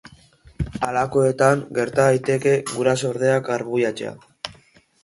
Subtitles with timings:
[0.87, 4.17] Halakoetan gerta daiteke gurasordeak arbuiatzea.